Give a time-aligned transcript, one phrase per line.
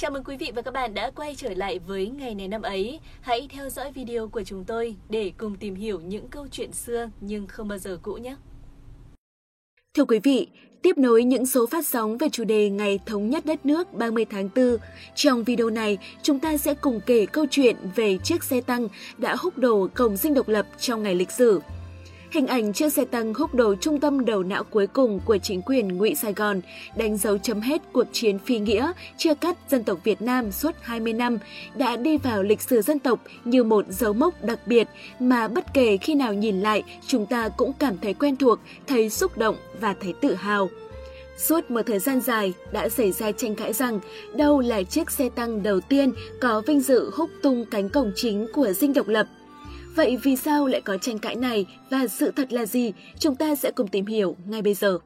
[0.00, 2.62] Chào mừng quý vị và các bạn đã quay trở lại với ngày này năm
[2.62, 3.00] ấy.
[3.20, 7.10] Hãy theo dõi video của chúng tôi để cùng tìm hiểu những câu chuyện xưa
[7.20, 8.36] nhưng không bao giờ cũ nhé.
[9.94, 10.48] Thưa quý vị,
[10.82, 14.24] tiếp nối những số phát sóng về chủ đề Ngày Thống nhất đất nước 30
[14.24, 14.76] tháng 4,
[15.14, 19.36] trong video này chúng ta sẽ cùng kể câu chuyện về chiếc xe tăng đã
[19.38, 21.60] húc đổ cổng dinh độc lập trong ngày lịch sử.
[22.30, 25.62] Hình ảnh chiếc xe tăng húc đổ trung tâm đầu não cuối cùng của chính
[25.62, 26.60] quyền ngụy Sài Gòn
[26.96, 30.74] đánh dấu chấm hết cuộc chiến phi nghĩa chia cắt dân tộc Việt Nam suốt
[30.80, 31.38] 20 năm
[31.76, 34.88] đã đi vào lịch sử dân tộc như một dấu mốc đặc biệt
[35.20, 39.10] mà bất kể khi nào nhìn lại chúng ta cũng cảm thấy quen thuộc, thấy
[39.10, 40.68] xúc động và thấy tự hào.
[41.38, 44.00] Suốt một thời gian dài đã xảy ra tranh cãi rằng
[44.34, 48.46] đâu là chiếc xe tăng đầu tiên có vinh dự húc tung cánh cổng chính
[48.54, 49.26] của dinh độc lập
[49.98, 52.92] Vậy vì sao lại có tranh cãi này và sự thật là gì?
[53.18, 54.98] Chúng ta sẽ cùng tìm hiểu ngay bây giờ.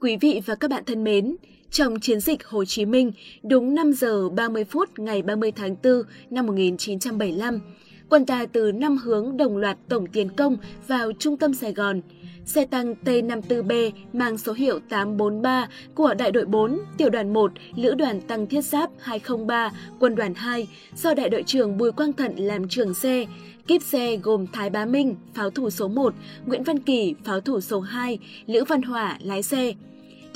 [0.00, 1.36] Quý vị và các bạn thân mến,
[1.70, 3.12] trong chiến dịch Hồ Chí Minh,
[3.42, 7.60] đúng 5 giờ 30 phút ngày 30 tháng 4 năm 1975,
[8.08, 12.00] quân ta từ năm hướng đồng loạt tổng tiến công vào trung tâm Sài Gòn–
[12.46, 17.94] xe tăng T-54B mang số hiệu 843 của Đại đội 4, Tiểu đoàn 1, Lữ
[17.94, 22.36] đoàn Tăng Thiết Giáp 203, Quân đoàn 2 do Đại đội trưởng Bùi Quang Thận
[22.36, 23.26] làm trưởng xe.
[23.66, 26.14] Kíp xe gồm Thái Bá Minh, pháo thủ số 1,
[26.46, 29.72] Nguyễn Văn Kỳ, pháo thủ số 2, Lữ Văn Hỏa, lái xe.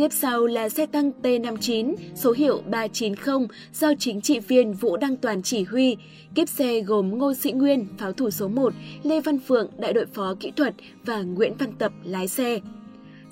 [0.01, 5.17] Tiếp sau là xe tăng T-59 số hiệu 390 do chính trị viên Vũ Đăng
[5.17, 5.97] Toàn chỉ huy.
[6.35, 10.07] Kiếp xe gồm Ngô Sĩ Nguyên, pháo thủ số 1, Lê Văn Phượng, đại đội
[10.07, 12.61] phó kỹ thuật và Nguyễn Văn Tập, lái xe.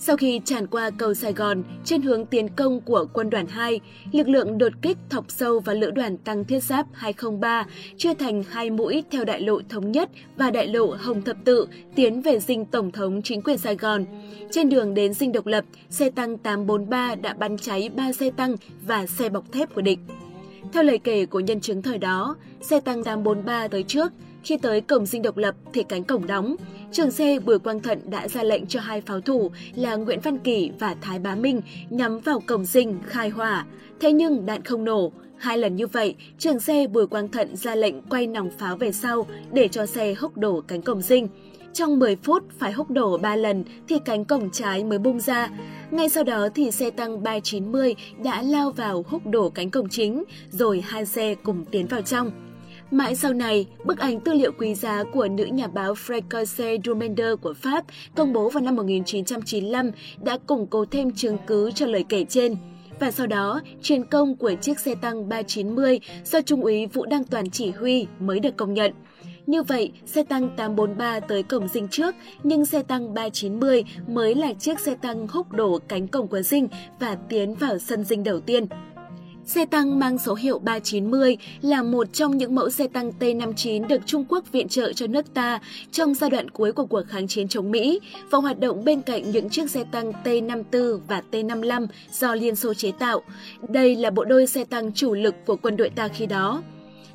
[0.00, 3.80] Sau khi tràn qua cầu Sài Gòn, trên hướng tiến công của quân đoàn 2,
[4.12, 8.42] lực lượng đột kích thọc sâu vào lữ đoàn tăng thiết giáp 203, chia thành
[8.42, 12.40] hai mũi theo đại lộ Thống Nhất và đại lộ Hồng Thập Tự tiến về
[12.40, 14.04] dinh Tổng thống chính quyền Sài Gòn.
[14.50, 18.56] Trên đường đến dinh độc lập, xe tăng 843 đã bắn cháy 3 xe tăng
[18.86, 19.98] và xe bọc thép của địch.
[20.72, 24.80] Theo lời kể của nhân chứng thời đó, xe tăng 843 tới trước, khi tới
[24.80, 26.56] cổng dinh độc lập thì cánh cổng đóng.
[26.92, 30.38] Trường xe Bùi Quang Thận đã ra lệnh cho hai pháo thủ là Nguyễn Văn
[30.38, 31.60] Kỳ và Thái Bá Minh
[31.90, 33.66] nhắm vào cổng dinh khai hỏa.
[34.00, 35.12] Thế nhưng đạn không nổ.
[35.36, 38.92] Hai lần như vậy, trường xe Bùi Quang Thận ra lệnh quay nòng pháo về
[38.92, 41.28] sau để cho xe húc đổ cánh cổng dinh.
[41.72, 45.50] Trong 10 phút phải húc đổ 3 lần thì cánh cổng trái mới bung ra.
[45.90, 47.94] Ngay sau đó thì xe tăng 390
[48.24, 52.30] đã lao vào húc đổ cánh cổng chính, rồi hai xe cùng tiến vào trong.
[52.90, 57.34] Mãi sau này, bức ảnh tư liệu quý giá của nữ nhà báo Fréquence Dumender
[57.42, 57.84] của Pháp
[58.14, 59.90] công bố vào năm 1995
[60.22, 62.56] đã củng cố thêm chứng cứ cho lời kể trên.
[63.00, 67.24] Và sau đó, chiến công của chiếc xe tăng 390 do Trung úy Vũ Đăng
[67.24, 68.92] Toàn chỉ huy mới được công nhận.
[69.46, 74.52] Như vậy, xe tăng 843 tới cổng dinh trước, nhưng xe tăng 390 mới là
[74.52, 76.68] chiếc xe tăng húc đổ cánh cổng của dinh
[77.00, 78.66] và tiến vào sân dinh đầu tiên.
[79.48, 84.00] Xe tăng mang số hiệu 390 là một trong những mẫu xe tăng T-59 được
[84.06, 85.60] Trung Quốc viện trợ cho nước ta
[85.92, 88.00] trong giai đoạn cuối của cuộc kháng chiến chống Mỹ
[88.30, 92.74] và hoạt động bên cạnh những chiếc xe tăng T-54 và T-55 do Liên Xô
[92.74, 93.22] chế tạo.
[93.68, 96.62] Đây là bộ đôi xe tăng chủ lực của quân đội ta khi đó.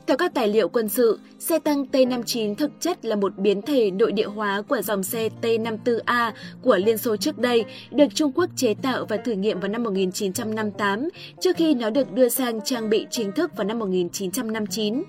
[0.07, 3.91] Theo các tài liệu quân sự, xe tăng T-59 thực chất là một biến thể
[3.91, 6.31] nội địa hóa của dòng xe T-54A
[6.61, 9.83] của Liên Xô trước đây, được Trung Quốc chế tạo và thử nghiệm vào năm
[9.83, 11.09] 1958,
[11.39, 15.03] trước khi nó được đưa sang trang bị chính thức vào năm 1959.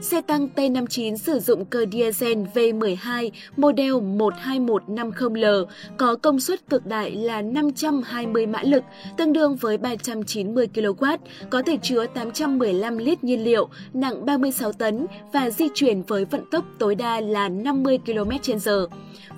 [0.00, 5.64] Xe tăng T-59 sử dụng cơ diesel V12 model 12150L
[5.96, 8.82] có công suất cực đại là 520 mã lực,
[9.16, 11.18] tương đương với 390 kW,
[11.50, 16.44] có thể chứa 815 lít nhiên liệu, nặng 36 tấn và di chuyển với vận
[16.50, 18.86] tốc tối đa là 50 km/h.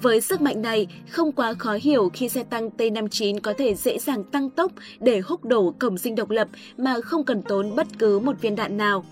[0.03, 3.99] Với sức mạnh này, không quá khó hiểu khi xe tăng T-59 có thể dễ
[3.99, 7.87] dàng tăng tốc để húc đổ cổng dinh độc lập mà không cần tốn bất
[7.99, 9.05] cứ một viên đạn nào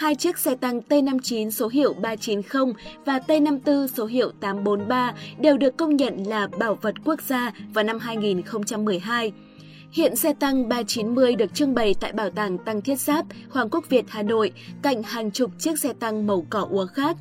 [0.00, 2.72] hai chiếc xe tăng T-59 số hiệu 390
[3.04, 7.84] và T-54 số hiệu 843 đều được công nhận là bảo vật quốc gia vào
[7.84, 9.32] năm 2012.
[9.92, 13.88] Hiện xe tăng 390 được trưng bày tại Bảo tàng Tăng Thiết Giáp, Hoàng Quốc
[13.88, 14.52] Việt, Hà Nội,
[14.82, 17.16] cạnh hàng chục chiếc xe tăng màu cỏ úa khác.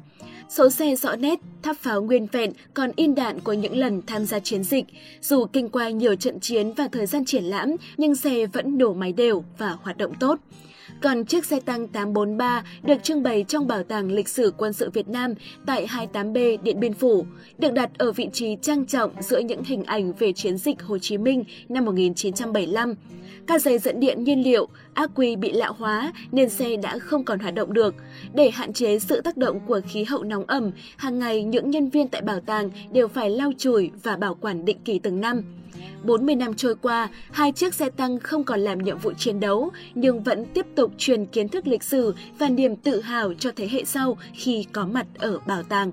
[0.50, 4.25] Số xe rõ nét, tháp pháo nguyên vẹn còn in đạn của những lần tham
[4.25, 4.86] gia chiến dịch.
[5.21, 8.94] Dù kinh qua nhiều trận chiến và thời gian triển lãm, nhưng xe vẫn nổ
[8.94, 10.39] máy đều và hoạt động tốt.
[11.01, 14.90] Còn chiếc xe tăng 843 được trưng bày trong Bảo tàng Lịch sử Quân sự
[14.90, 15.34] Việt Nam
[15.66, 17.25] tại 28B Điện Biên Phủ,
[17.57, 20.98] được đặt ở vị trí trang trọng giữa những hình ảnh về chiến dịch Hồ
[20.98, 22.96] Chí Minh năm 1975.
[23.48, 27.25] Các dây dẫn điện nhiên liệu, ác quy bị lạ hóa nên xe đã không
[27.25, 27.96] còn hoạt động được.
[28.34, 31.90] Để hạn chế sự tác động của khí hậu nóng ẩm, hàng ngày những nhân
[31.90, 35.44] viên tại bảo tàng đều phải lau chùi và bảo quản định kỳ từng năm.
[36.04, 39.72] 40 năm trôi qua, hai chiếc xe tăng không còn làm nhiệm vụ chiến đấu,
[39.96, 43.68] nhưng vẫn tiếp tục truyền kiến thức lịch sử và niềm tự hào cho thế
[43.72, 45.92] hệ sau khi có mặt ở bảo tàng.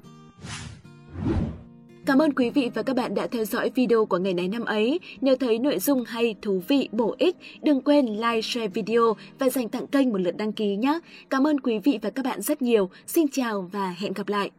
[2.07, 4.65] Cảm ơn quý vị và các bạn đã theo dõi video của ngày này năm
[4.65, 5.01] ấy.
[5.21, 9.49] Nếu thấy nội dung hay, thú vị, bổ ích, đừng quên like, share video và
[9.49, 10.99] dành tặng kênh một lượt đăng ký nhé.
[11.31, 12.91] Cảm ơn quý vị và các bạn rất nhiều.
[13.07, 14.51] Xin chào và hẹn gặp lại.